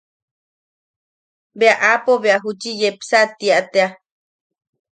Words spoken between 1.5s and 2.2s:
Bea aapo